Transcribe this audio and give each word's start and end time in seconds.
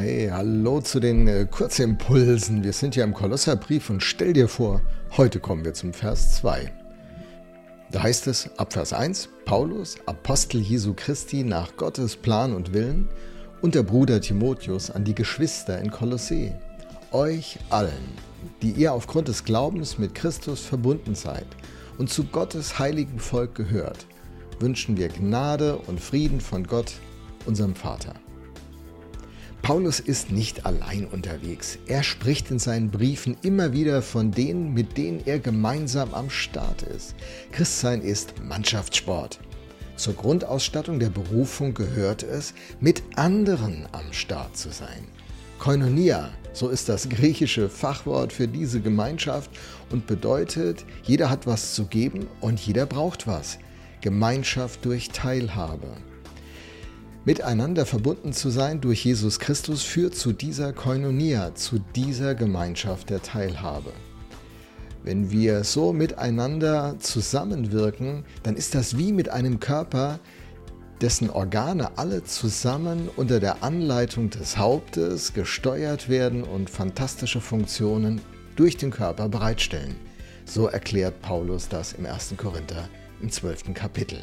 Hey, 0.00 0.28
hallo 0.30 0.80
zu 0.80 1.00
den 1.00 1.26
äh, 1.26 1.44
Kurzimpulsen. 1.50 2.62
Wir 2.62 2.72
sind 2.72 2.94
ja 2.94 3.02
im 3.02 3.12
Kolosserbrief 3.12 3.90
und 3.90 4.00
stell 4.00 4.32
dir 4.32 4.46
vor, 4.46 4.80
heute 5.16 5.40
kommen 5.40 5.64
wir 5.64 5.74
zum 5.74 5.92
Vers 5.92 6.36
2. 6.36 6.72
Da 7.90 8.04
heißt 8.04 8.28
es 8.28 8.48
ab 8.58 8.74
Vers 8.74 8.92
1, 8.92 9.28
Paulus, 9.44 9.96
Apostel 10.06 10.60
Jesu 10.60 10.94
Christi 10.94 11.42
nach 11.42 11.76
Gottes 11.76 12.14
Plan 12.14 12.54
und 12.54 12.72
Willen 12.72 13.08
und 13.60 13.74
der 13.74 13.82
Bruder 13.82 14.20
Timotheus 14.20 14.88
an 14.88 15.02
die 15.02 15.16
Geschwister 15.16 15.80
in 15.80 15.90
Kolossee. 15.90 16.54
Euch 17.10 17.58
allen, 17.68 18.14
die 18.62 18.70
ihr 18.70 18.92
aufgrund 18.92 19.26
des 19.26 19.42
Glaubens 19.42 19.98
mit 19.98 20.14
Christus 20.14 20.60
verbunden 20.60 21.16
seid 21.16 21.46
und 21.98 22.08
zu 22.08 22.22
Gottes 22.22 22.78
heiligen 22.78 23.18
Volk 23.18 23.56
gehört, 23.56 24.06
wünschen 24.60 24.96
wir 24.96 25.08
Gnade 25.08 25.76
und 25.76 26.00
Frieden 26.00 26.40
von 26.40 26.68
Gott, 26.68 26.92
unserem 27.46 27.74
Vater. 27.74 28.14
Paulus 29.62 30.00
ist 30.00 30.30
nicht 30.30 30.64
allein 30.66 31.06
unterwegs. 31.06 31.78
Er 31.86 32.02
spricht 32.02 32.50
in 32.50 32.58
seinen 32.58 32.90
Briefen 32.90 33.36
immer 33.42 33.72
wieder 33.72 34.02
von 34.02 34.30
denen, 34.30 34.72
mit 34.72 34.96
denen 34.96 35.20
er 35.26 35.38
gemeinsam 35.38 36.14
am 36.14 36.30
Start 36.30 36.82
ist. 36.82 37.14
Christsein 37.52 38.00
ist 38.00 38.34
Mannschaftssport. 38.42 39.40
Zur 39.96 40.14
Grundausstattung 40.14 41.00
der 41.00 41.10
Berufung 41.10 41.74
gehört 41.74 42.22
es, 42.22 42.54
mit 42.80 43.02
anderen 43.16 43.86
am 43.92 44.12
Start 44.12 44.56
zu 44.56 44.70
sein. 44.70 45.04
Koinonia, 45.58 46.30
so 46.52 46.68
ist 46.68 46.88
das 46.88 47.08
griechische 47.08 47.68
Fachwort 47.68 48.32
für 48.32 48.46
diese 48.46 48.80
Gemeinschaft 48.80 49.50
und 49.90 50.06
bedeutet, 50.06 50.84
jeder 51.02 51.30
hat 51.30 51.46
was 51.46 51.74
zu 51.74 51.86
geben 51.86 52.28
und 52.40 52.60
jeder 52.60 52.86
braucht 52.86 53.26
was. 53.26 53.58
Gemeinschaft 54.00 54.84
durch 54.84 55.08
Teilhabe. 55.08 55.88
Miteinander 57.28 57.84
verbunden 57.84 58.32
zu 58.32 58.48
sein 58.48 58.80
durch 58.80 59.04
Jesus 59.04 59.38
Christus 59.38 59.82
führt 59.82 60.14
zu 60.14 60.32
dieser 60.32 60.72
Koinonia, 60.72 61.54
zu 61.54 61.78
dieser 61.94 62.34
Gemeinschaft 62.34 63.10
der 63.10 63.20
Teilhabe. 63.20 63.92
Wenn 65.04 65.30
wir 65.30 65.62
so 65.62 65.92
miteinander 65.92 66.96
zusammenwirken, 67.00 68.24
dann 68.44 68.56
ist 68.56 68.74
das 68.74 68.96
wie 68.96 69.12
mit 69.12 69.28
einem 69.28 69.60
Körper, 69.60 70.20
dessen 71.02 71.28
Organe 71.28 71.98
alle 71.98 72.24
zusammen 72.24 73.10
unter 73.14 73.40
der 73.40 73.62
Anleitung 73.62 74.30
des 74.30 74.56
Hauptes 74.56 75.34
gesteuert 75.34 76.08
werden 76.08 76.44
und 76.44 76.70
fantastische 76.70 77.42
Funktionen 77.42 78.22
durch 78.56 78.78
den 78.78 78.90
Körper 78.90 79.28
bereitstellen. 79.28 79.96
So 80.46 80.68
erklärt 80.68 81.20
Paulus 81.20 81.68
das 81.68 81.92
im 81.92 82.06
1. 82.06 82.36
Korinther 82.38 82.88
im 83.20 83.30
12. 83.30 83.74
Kapitel. 83.74 84.20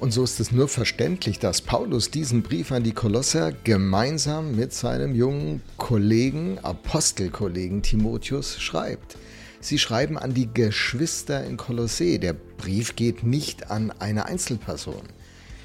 Und 0.00 0.12
so 0.12 0.24
ist 0.24 0.40
es 0.40 0.50
nur 0.50 0.66
verständlich, 0.66 1.40
dass 1.40 1.60
Paulus 1.60 2.10
diesen 2.10 2.40
Brief 2.40 2.72
an 2.72 2.82
die 2.82 2.94
Kolosser 2.94 3.52
gemeinsam 3.52 4.56
mit 4.56 4.72
seinem 4.72 5.14
jungen 5.14 5.60
Kollegen, 5.76 6.58
Apostelkollegen 6.62 7.82
Timotheus 7.82 8.58
schreibt. 8.58 9.18
Sie 9.60 9.78
schreiben 9.78 10.16
an 10.16 10.32
die 10.32 10.48
Geschwister 10.54 11.44
in 11.44 11.58
Kolossee. 11.58 12.16
Der 12.16 12.32
Brief 12.32 12.96
geht 12.96 13.24
nicht 13.24 13.70
an 13.70 13.92
eine 13.98 14.24
Einzelperson. 14.24 15.02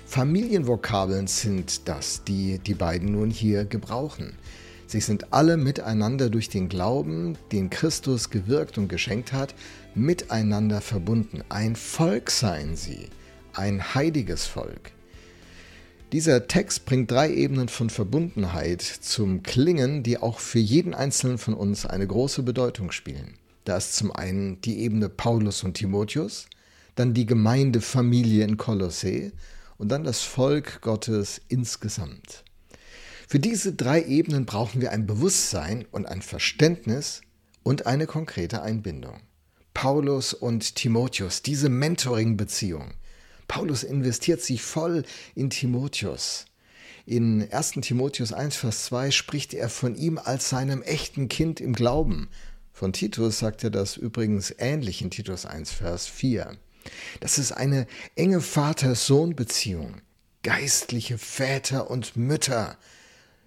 Familienvokabeln 0.05 1.27
sind 1.27 1.88
das, 1.88 2.25
die 2.25 2.59
die 2.59 2.75
beiden 2.75 3.14
nun 3.14 3.30
hier 3.30 3.64
gebrauchen. 3.64 4.33
Sie 4.86 4.99
sind 4.99 5.31
alle 5.31 5.55
miteinander 5.55 6.30
durch 6.30 6.49
den 6.49 6.67
Glauben, 6.67 7.38
den 7.53 7.70
Christus 7.70 8.30
gewirkt 8.30 8.77
und 8.77 8.89
geschenkt 8.89 9.31
hat, 9.31 9.55
miteinander 9.95 10.81
verbunden. 10.81 11.42
Ein 11.47 11.77
Volk 11.77 12.30
seien 12.30 12.75
sie 12.75 13.08
ein 13.58 13.95
heiliges 13.95 14.45
Volk. 14.45 14.92
Dieser 16.11 16.48
Text 16.48 16.86
bringt 16.86 17.11
drei 17.11 17.34
Ebenen 17.34 17.67
von 17.67 17.89
Verbundenheit 17.89 18.81
zum 18.81 19.44
Klingen, 19.44 20.03
die 20.03 20.17
auch 20.17 20.39
für 20.39 20.59
jeden 20.59 20.94
einzelnen 20.94 21.38
von 21.38 21.53
uns 21.53 21.86
eine 21.86 22.08
große 22.08 22.44
Bedeutung 22.44 22.92
spielen. 22.92 23.33
Da 23.66 23.78
ist 23.78 23.95
zum 23.95 24.11
einen 24.11 24.61
die 24.61 24.80
Ebene 24.80 25.09
Paulus 25.09 25.64
und 25.64 25.73
Timotheus, 25.73 26.45
dann 26.93 27.14
die 27.14 27.26
Gemeindefamilie 27.26 28.45
in 28.45 28.58
Kolossee 28.58 29.32
und 29.77 29.89
dann 29.89 30.04
das 30.04 30.22
Volk 30.22 30.82
Gottes 30.82 31.42
insgesamt. 31.49 32.43
Für 33.27 33.39
diese 33.39 33.73
drei 33.73 34.04
Ebenen 34.04 34.45
brauchen 34.45 34.82
wir 34.82 34.92
ein 34.92 35.08
Bewusstsein 35.08 35.86
und 35.92 36.05
ein 36.05 36.22
Verständnis 36.22 37.22
und 37.64 37.87
eine 37.87 38.05
konkrete 38.05 38.61
Einbindung. 38.61 39.20
Paulus 39.73 40.33
und 40.33 40.76
Timotheus, 40.76 41.42
diese 41.42 41.67
Mentoring-Beziehung, 41.67 42.93
Paulus 43.48 43.83
investiert 43.83 44.42
sich 44.42 44.61
voll 44.61 45.04
in 45.36 45.50
Timotheus. 45.50 46.45
In 47.06 47.52
1 47.52 47.73
Timotheus 47.82 48.33
1, 48.33 48.56
Vers 48.56 48.86
2 48.86 49.11
spricht 49.11 49.54
er 49.54 49.70
von 49.70 49.95
ihm 49.95 50.17
als 50.17 50.50
seinem 50.50 50.82
echten 50.82 51.30
Kind 51.30 51.61
im 51.61 51.73
Glauben. 51.73 52.30
Von 52.73 52.94
Titus 52.94 53.39
sagt 53.39 53.64
er 53.64 53.70
das 53.70 53.95
übrigens 53.95 54.54
ähnlich 54.58 55.02
in 55.02 55.11
Titus 55.11 55.45
1, 55.45 55.72
Vers 55.72 56.08
4. 56.08 56.58
Das 57.20 57.38
ist 57.38 57.52
eine 57.52 57.88
enge 58.16 58.42
Vater-Sohn-Beziehung. 58.42 60.02
Geistliche 60.44 61.17
Väter 61.17 61.89
und 61.89 62.16
Mütter, 62.16 62.78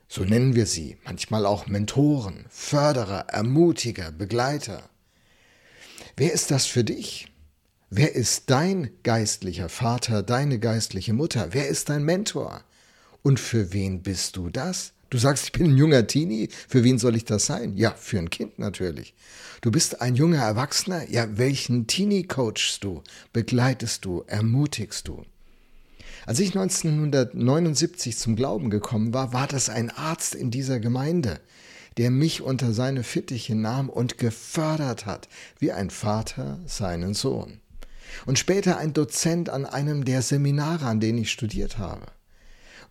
so 0.09 0.25
nennen 0.25 0.55
wir 0.55 0.67
sie, 0.67 0.97
manchmal 1.05 1.45
auch 1.45 1.67
Mentoren, 1.67 2.47
Förderer, 2.49 3.27
Ermutiger, 3.29 4.11
Begleiter. 4.11 4.89
Wer 6.17 6.33
ist 6.33 6.51
das 6.51 6.67
für 6.67 6.83
dich? 6.83 7.31
Wer 7.91 8.15
ist 8.15 8.51
dein 8.51 8.91
geistlicher 9.03 9.71
Vater, 9.71 10.23
deine 10.23 10.59
geistliche 10.59 11.15
Mutter? 11.15 11.49
Wer 11.53 11.69
ist 11.69 11.89
dein 11.89 12.05
Mentor? 12.05 12.63
Und 13.23 13.41
für 13.41 13.73
wen 13.73 14.03
bist 14.03 14.37
du 14.37 14.51
das? 14.51 14.93
Du 15.09 15.17
sagst, 15.17 15.47
ich 15.47 15.53
bin 15.53 15.71
ein 15.71 15.77
junger 15.79 16.07
Teenie. 16.07 16.51
Für 16.69 16.85
wen 16.85 16.99
soll 16.99 17.17
ich 17.17 17.25
das 17.25 17.47
sein? 17.47 17.79
Ja, 17.79 17.93
für 17.93 18.19
ein 18.19 18.29
Kind 18.29 18.59
natürlich. 18.59 19.15
Du 19.63 19.71
bist 19.71 20.03
ein 20.03 20.17
junger 20.17 20.43
Erwachsener. 20.43 21.09
Ja, 21.09 21.39
welchen 21.39 21.87
Teenie 21.87 22.25
coachst 22.25 22.85
du? 22.85 23.03
Begleitest 23.33 24.05
du? 24.05 24.23
Ermutigst 24.27 25.09
du? 25.09 25.25
Als 26.27 26.41
ich 26.41 26.49
1979 26.49 28.19
zum 28.19 28.37
Glauben 28.37 28.69
gekommen 28.69 29.15
war, 29.15 29.33
war 29.33 29.47
das 29.47 29.71
ein 29.71 29.89
Arzt 29.89 30.35
in 30.35 30.51
dieser 30.51 30.79
Gemeinde, 30.79 31.41
der 31.97 32.11
mich 32.11 32.43
unter 32.43 32.75
seine 32.75 33.03
Fittiche 33.03 33.55
nahm 33.55 33.89
und 33.89 34.19
gefördert 34.19 35.07
hat, 35.07 35.27
wie 35.59 35.73
ein 35.73 35.89
Vater 35.89 36.59
seinen 36.67 37.15
Sohn 37.15 37.63
und 38.27 38.39
später 38.39 38.79
ein 38.79 38.93
Dozent 38.93 39.49
an 39.49 39.67
einem 39.67 40.05
der 40.05 40.23
Seminare, 40.23 40.87
an 40.87 41.01
denen 41.01 41.19
ich 41.19 41.31
studiert 41.31 41.79
habe. 41.79 42.07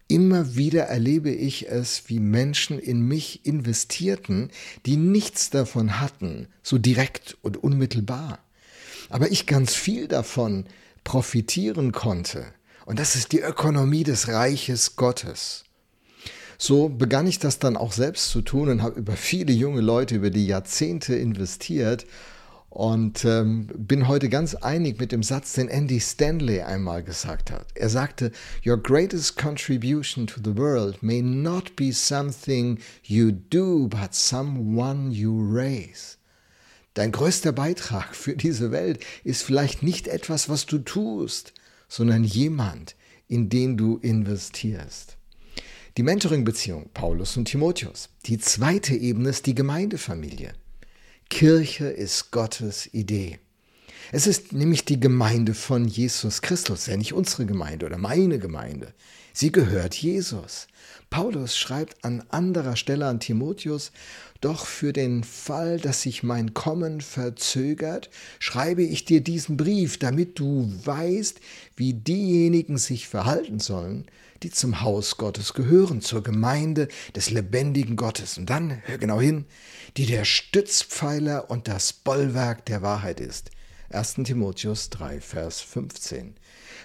Immer 0.09 0.55
wieder 0.55 0.83
erlebe 0.83 1.31
ich 1.31 1.67
es, 1.67 2.03
wie 2.07 2.19
Menschen 2.19 2.79
in 2.79 3.01
mich 3.01 3.45
investierten, 3.45 4.51
die 4.85 4.95
nichts 4.95 5.50
davon 5.50 6.00
hatten, 6.00 6.47
so 6.63 6.78
direkt 6.78 7.38
und 7.41 7.61
unmittelbar. 7.61 8.39
Aber 9.09 9.31
ich 9.31 9.45
ganz 9.47 9.73
viel 9.73 10.07
davon 10.07 10.66
profitieren 11.03 11.91
konnte. 11.91 12.45
Und 12.85 12.99
das 12.99 13.16
ist 13.16 13.34
die 13.34 13.41
Ökonomie 13.41 14.05
des 14.05 14.29
Reiches 14.29 14.95
Gottes. 14.95 15.66
So 16.57 16.89
begann 16.89 17.28
ich 17.28 17.39
das 17.39 17.59
dann 17.59 17.78
auch 17.78 17.91
selbst 17.91 18.29
zu 18.29 18.41
tun 18.41 18.69
und 18.69 18.81
habe 18.81 18.99
über 18.99 19.13
viele 19.13 19.51
junge 19.51 19.81
Leute 19.81 20.16
über 20.16 20.29
die 20.29 20.47
Jahrzehnte 20.47 21.16
investiert 21.16 22.05
und 22.69 23.23
ähm, 23.25 23.67
bin 23.75 24.07
heute 24.07 24.29
ganz 24.29 24.53
einig 24.55 25.00
mit 25.00 25.11
dem 25.11 25.23
Satz, 25.23 25.53
den 25.53 25.69
Andy 25.69 26.00
Stanley 26.00 26.61
einmal 26.61 27.03
gesagt 27.03 27.51
hat. 27.51 27.67
Er 27.75 27.89
sagte, 27.89 28.31
Your 28.66 28.78
greatest 28.78 29.38
contribution 29.38 30.28
to 30.28 30.39
the 30.44 30.55
world 30.55 31.01
may 31.01 31.22
not 31.22 31.75
be 31.75 31.91
something 31.91 32.79
you 33.03 33.31
do, 33.31 33.88
but 33.88 34.13
someone 34.13 35.11
you 35.11 35.39
raise. 35.51 36.17
Dein 36.94 37.11
größter 37.11 37.51
Beitrag 37.51 38.16
für 38.16 38.35
diese 38.35 38.72
Welt 38.72 39.03
ist 39.23 39.44
vielleicht 39.44 39.84
nicht 39.84 40.07
etwas, 40.07 40.49
was 40.49 40.66
du 40.66 40.79
tust, 40.79 41.53
sondern 41.88 42.23
jemand, 42.23 42.95
in 43.28 43.49
den 43.49 43.78
du 43.78 43.97
investierst. 43.97 45.17
Die 45.95 46.03
Mentoring-Beziehung 46.03 46.89
Paulus 46.94 47.38
und 47.38 47.45
Timotheus. 47.45 48.09
Die 48.25 48.37
zweite 48.37 48.96
Ebene 48.96 49.29
ist 49.29 49.46
die 49.46 49.55
Gemeindefamilie. 49.55 50.53
Kirche 51.29 51.88
ist 51.88 52.32
Gottes 52.32 52.91
Idee. 52.94 53.40
Es 54.11 54.25
ist 54.25 54.53
nämlich 54.53 54.85
die 54.85 55.01
Gemeinde 55.01 55.53
von 55.53 55.85
Jesus 55.85 56.41
Christus, 56.41 56.87
ja 56.87 56.95
nicht 56.95 57.13
unsere 57.13 57.45
Gemeinde 57.45 57.85
oder 57.85 57.97
meine 57.97 58.39
Gemeinde. 58.39 58.93
Sie 59.33 59.51
gehört 59.51 59.95
Jesus. 59.95 60.67
Paulus 61.09 61.57
schreibt 61.57 62.05
an 62.05 62.23
anderer 62.29 62.77
Stelle 62.77 63.05
an 63.05 63.19
Timotheus, 63.19 63.91
doch 64.39 64.65
für 64.65 64.93
den 64.93 65.25
Fall, 65.25 65.77
dass 65.77 66.03
sich 66.03 66.23
mein 66.23 66.53
Kommen 66.53 67.01
verzögert, 67.01 68.09
schreibe 68.39 68.81
ich 68.81 69.03
dir 69.03 69.19
diesen 69.19 69.57
Brief, 69.57 69.99
damit 69.99 70.39
du 70.39 70.71
weißt, 70.85 71.41
wie 71.75 71.93
diejenigen 71.93 72.77
sich 72.77 73.09
verhalten 73.09 73.59
sollen, 73.59 74.05
die 74.41 74.51
zum 74.51 74.81
Haus 74.81 75.17
Gottes 75.17 75.53
gehören, 75.53 75.99
zur 76.01 76.23
Gemeinde 76.23 76.87
des 77.13 77.29
lebendigen 77.29 77.97
Gottes. 77.97 78.37
Und 78.37 78.49
dann, 78.49 78.81
hör 78.85 78.97
genau 78.97 79.19
hin, 79.19 79.45
die 79.97 80.05
der 80.05 80.23
Stützpfeiler 80.23 81.49
und 81.49 81.67
das 81.67 81.91
Bollwerk 81.91 82.65
der 82.65 82.81
Wahrheit 82.81 83.19
ist. 83.19 83.51
1. 83.89 84.16
Timotheus 84.25 84.89
3, 84.89 85.22
Vers 85.22 85.61
15. 85.61 86.35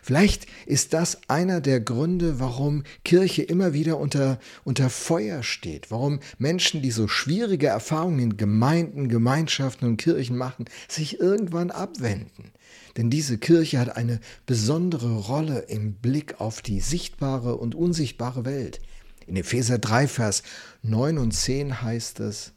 Vielleicht 0.03 0.47
ist 0.67 0.93
das 0.93 1.19
einer 1.29 1.61
der 1.61 1.81
Gründe, 1.81 2.39
warum 2.39 2.85
Kirche 3.05 3.43
immer 3.43 3.73
wieder 3.73 3.99
unter, 3.99 4.39
unter 4.65 4.89
Feuer 4.89 5.43
steht, 5.43 5.91
warum 5.91 6.21
Menschen, 6.39 6.81
die 6.81 6.91
so 6.91 7.09
schwierige 7.09 7.67
Erfahrungen 7.67 8.19
in 8.19 8.37
Gemeinden, 8.37 9.09
Gemeinschaften 9.09 9.87
und 9.87 9.97
Kirchen 9.97 10.37
machen, 10.37 10.67
sich 10.89 11.19
irgendwann 11.19 11.71
abwenden. 11.71 12.53
Denn 12.97 13.11
diese 13.11 13.39
Kirche 13.39 13.79
hat 13.79 13.97
eine 13.97 14.21
besondere 14.47 15.17
Rolle 15.17 15.61
im 15.61 15.95
Blick 15.95 16.41
auf 16.41 16.63
die 16.63 16.81
sichtbare 16.81 17.57
und 17.57 17.75
unsichtbare 17.75 18.45
Welt. 18.45 18.81
In 19.27 19.37
Epheser 19.37 19.79
3, 19.79 20.09
Vers 20.09 20.43
9 20.83 21.19
und 21.19 21.33
10 21.33 21.83
heißt 21.83 22.21
es, 22.21 22.53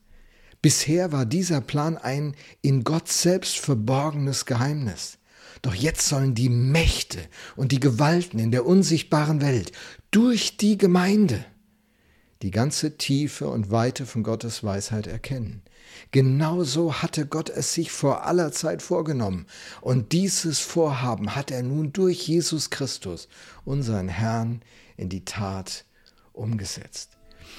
Bisher 0.66 1.12
war 1.12 1.28
dieser 1.28 1.62
Plan 1.62 1.96
ein 1.96 2.36
in 2.64 2.84
Gott 2.84 3.08
selbst 3.08 3.60
verborgenes 3.60 4.48
Geheimnis. 4.48 5.20
Doch 5.62 5.76
jetzt 5.76 6.08
sollen 6.08 6.34
die 6.34 6.50
Mächte 6.50 7.20
und 7.56 7.72
die 7.72 7.80
Gewalten 7.80 8.40
in 8.40 8.50
der 8.50 8.66
unsichtbaren 8.66 9.42
Welt 9.42 9.74
durch 10.10 10.58
die 10.58 10.80
Gemeinde 10.80 11.46
die 12.42 12.50
ganze 12.50 12.98
Tiefe 12.98 13.48
und 13.48 13.70
Weite 13.70 14.08
von 14.08 14.24
Gottes 14.24 14.64
Weisheit 14.64 15.06
erkennen. 15.06 15.62
Genauso 16.10 16.94
hatte 16.96 17.28
Gott 17.28 17.52
es 17.52 17.76
sich 17.76 17.92
vor 17.92 18.26
aller 18.26 18.52
Zeit 18.52 18.82
vorgenommen. 18.82 19.46
Und 19.82 20.14
dieses 20.14 20.62
Vorhaben 20.62 21.36
hat 21.36 21.52
er 21.52 21.62
nun 21.62 21.94
durch 21.94 22.28
Jesus 22.28 22.72
Christus, 22.72 23.28
unseren 23.66 24.08
Herrn, 24.08 24.64
in 24.98 25.10
die 25.10 25.26
Tat 25.26 25.86
umgesetzt. 26.34 27.16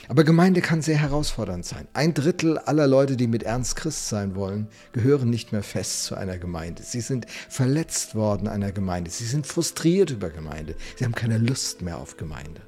Aber 0.08 0.24
Gemeinde 0.24 0.60
kann 0.60 0.82
sehr 0.82 0.98
herausfordernd 0.98 1.64
sein. 1.64 1.88
Ein 1.92 2.14
Drittel 2.14 2.58
aller 2.58 2.86
Leute, 2.86 3.16
die 3.16 3.26
mit 3.26 3.42
Ernst 3.42 3.76
Christ 3.76 4.08
sein 4.08 4.34
wollen, 4.36 4.68
gehören 4.92 5.30
nicht 5.30 5.52
mehr 5.52 5.62
fest 5.62 6.04
zu 6.04 6.14
einer 6.14 6.38
Gemeinde. 6.38 6.82
Sie 6.82 7.00
sind 7.00 7.26
verletzt 7.48 8.14
worden 8.14 8.48
einer 8.48 8.72
Gemeinde. 8.72 9.10
Sie 9.10 9.26
sind 9.26 9.46
frustriert 9.46 10.10
über 10.10 10.30
Gemeinde. 10.30 10.76
Sie 10.96 11.04
haben 11.04 11.14
keine 11.14 11.38
Lust 11.38 11.82
mehr 11.82 11.98
auf 11.98 12.16
Gemeinde. 12.16 12.60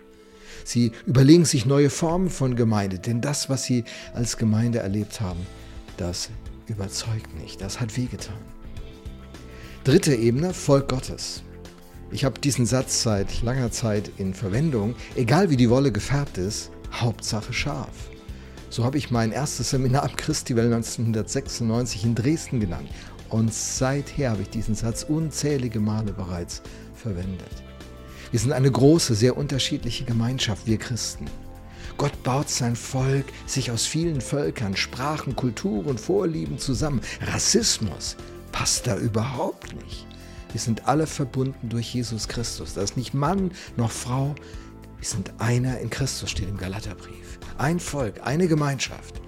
Sie 0.64 0.92
überlegen 1.06 1.44
sich 1.44 1.64
neue 1.64 1.90
Formen 1.90 2.28
von 2.28 2.56
Gemeinde, 2.56 2.98
denn 2.98 3.20
das, 3.20 3.48
was 3.48 3.64
sie 3.64 3.84
als 4.12 4.36
Gemeinde 4.36 4.80
erlebt 4.80 5.20
haben, 5.20 5.46
das 5.96 6.30
überzeugt 6.66 7.34
nicht. 7.40 7.60
Das 7.60 7.80
hat 7.80 7.96
wehgetan. 7.96 8.36
Dritte 9.84 10.14
Ebene, 10.14 10.52
Volk 10.52 10.88
Gottes. 10.88 11.42
Ich 12.10 12.24
habe 12.24 12.40
diesen 12.40 12.66
Satz 12.66 13.02
seit 13.02 13.42
langer 13.42 13.70
Zeit 13.70 14.10
in 14.18 14.34
Verwendung. 14.34 14.94
Egal 15.14 15.50
wie 15.50 15.56
die 15.56 15.70
Wolle 15.70 15.92
gefärbt 15.92 16.38
ist, 16.38 16.70
Hauptsache 16.92 17.52
scharf. 17.52 18.10
So 18.70 18.84
habe 18.84 18.98
ich 18.98 19.10
mein 19.10 19.32
erstes 19.32 19.70
Seminar 19.70 20.04
am 20.04 20.16
Christiwell 20.16 20.66
1996 20.66 22.04
in 22.04 22.14
Dresden 22.14 22.60
genannt. 22.60 22.88
Und 23.30 23.52
seither 23.52 24.30
habe 24.30 24.42
ich 24.42 24.50
diesen 24.50 24.74
Satz 24.74 25.04
unzählige 25.04 25.80
Male 25.80 26.12
bereits 26.12 26.62
verwendet. 26.94 27.62
Wir 28.30 28.40
sind 28.40 28.52
eine 28.52 28.70
große, 28.70 29.14
sehr 29.14 29.36
unterschiedliche 29.36 30.04
Gemeinschaft, 30.04 30.66
wir 30.66 30.78
Christen. 30.78 31.26
Gott 31.96 32.22
baut 32.22 32.48
sein 32.48 32.76
Volk 32.76 33.26
sich 33.46 33.70
aus 33.70 33.86
vielen 33.86 34.20
Völkern, 34.20 34.76
Sprachen, 34.76 35.34
Kulturen, 35.34 35.98
Vorlieben 35.98 36.58
zusammen. 36.58 37.00
Rassismus 37.22 38.16
passt 38.52 38.86
da 38.86 38.96
überhaupt 38.96 39.74
nicht. 39.74 40.06
Wir 40.52 40.60
sind 40.60 40.86
alle 40.86 41.06
verbunden 41.06 41.68
durch 41.68 41.94
Jesus 41.94 42.28
Christus. 42.28 42.74
Da 42.74 42.82
ist 42.82 42.96
nicht 42.96 43.14
Mann 43.14 43.50
noch 43.76 43.90
Frau, 43.90 44.34
wir 44.98 45.06
sind 45.06 45.32
einer 45.38 45.78
in 45.78 45.90
Christus, 45.90 46.30
steht 46.30 46.48
im 46.48 46.56
Galaterbrief. 46.56 47.38
Ein 47.56 47.78
Volk, 47.78 48.20
eine 48.24 48.48
Gemeinschaft. 48.48 49.20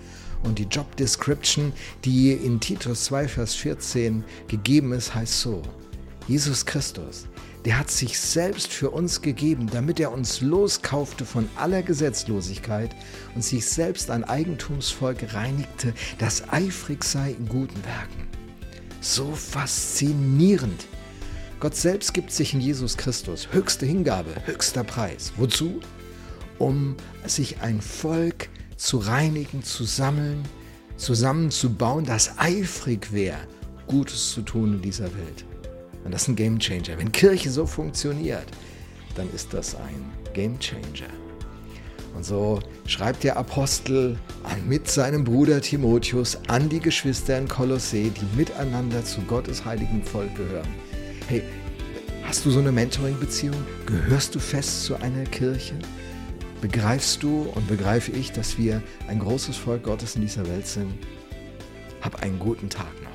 Und 0.42 0.58
die 0.58 0.64
Job 0.64 0.96
Description, 0.96 1.72
die 2.04 2.32
in 2.32 2.60
Titus 2.60 3.04
2, 3.04 3.28
Vers 3.28 3.54
14 3.54 4.24
gegeben 4.48 4.92
ist, 4.92 5.14
heißt 5.14 5.40
so. 5.40 5.62
Jesus 6.26 6.64
Christus, 6.64 7.26
der 7.64 7.78
hat 7.78 7.90
sich 7.90 8.18
selbst 8.18 8.72
für 8.72 8.90
uns 8.90 9.20
gegeben, 9.20 9.68
damit 9.70 10.00
er 10.00 10.12
uns 10.12 10.40
loskaufte 10.40 11.24
von 11.24 11.48
aller 11.56 11.82
Gesetzlosigkeit 11.82 12.94
und 13.34 13.44
sich 13.44 13.66
selbst 13.66 14.10
ein 14.10 14.24
Eigentumsvolk 14.24 15.34
reinigte, 15.34 15.92
das 16.18 16.48
eifrig 16.50 17.04
sei 17.04 17.32
in 17.32 17.48
guten 17.48 17.84
Werken. 17.84 18.26
So 19.00 19.32
faszinierend 19.32 20.86
Gott 21.60 21.76
selbst 21.76 22.14
gibt 22.14 22.32
sich 22.32 22.54
in 22.54 22.62
Jesus 22.62 22.96
Christus. 22.96 23.48
Höchste 23.52 23.84
Hingabe, 23.84 24.30
höchster 24.46 24.82
Preis. 24.82 25.34
Wozu? 25.36 25.80
Um 26.58 26.96
sich 27.26 27.60
ein 27.60 27.82
Volk 27.82 28.48
zu 28.78 28.96
reinigen, 28.96 29.62
zu 29.62 29.84
sammeln, 29.84 30.42
zusammenzubauen, 30.96 32.06
das 32.06 32.38
eifrig 32.38 33.12
wäre, 33.12 33.36
Gutes 33.86 34.30
zu 34.30 34.40
tun 34.40 34.76
in 34.76 34.80
dieser 34.80 35.04
Welt. 35.14 35.44
Und 36.02 36.14
das 36.14 36.22
ist 36.22 36.28
ein 36.28 36.36
Game 36.36 36.58
Changer. 36.58 36.96
Wenn 36.96 37.12
Kirche 37.12 37.50
so 37.50 37.66
funktioniert, 37.66 38.46
dann 39.14 39.30
ist 39.34 39.52
das 39.52 39.74
ein 39.74 40.10
Game 40.32 40.58
Changer. 40.58 41.12
Und 42.16 42.24
so 42.24 42.60
schreibt 42.86 43.22
der 43.22 43.36
Apostel 43.36 44.18
mit 44.66 44.88
seinem 44.88 45.24
Bruder 45.24 45.60
Timotheus 45.60 46.38
an 46.48 46.70
die 46.70 46.80
Geschwister 46.80 47.36
in 47.36 47.48
Kolossee, 47.48 48.10
die 48.10 48.38
miteinander 48.38 49.04
zu 49.04 49.20
Gottes 49.22 49.62
heiligen 49.66 50.02
Volk 50.02 50.34
gehören. 50.36 50.68
Hey, 51.30 51.44
hast 52.24 52.44
du 52.44 52.50
so 52.50 52.58
eine 52.58 52.72
Mentoring-Beziehung? 52.72 53.64
Gehörst 53.86 54.34
du 54.34 54.40
fest 54.40 54.82
zu 54.82 54.96
einer 54.96 55.22
Kirche? 55.22 55.78
Begreifst 56.60 57.22
du 57.22 57.42
und 57.42 57.68
begreife 57.68 58.10
ich, 58.10 58.32
dass 58.32 58.58
wir 58.58 58.82
ein 59.06 59.20
großes 59.20 59.56
Volk 59.56 59.84
Gottes 59.84 60.16
in 60.16 60.22
dieser 60.22 60.44
Welt 60.48 60.66
sind? 60.66 60.92
Hab 62.00 62.20
einen 62.20 62.40
guten 62.40 62.68
Tag 62.68 62.90
noch. 63.04 63.09